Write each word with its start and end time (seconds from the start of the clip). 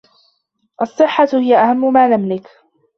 الصحة 0.81 1.27
هي 1.33 1.57
أهم 1.57 1.93
ما 1.93 2.07
نملك 2.09 2.47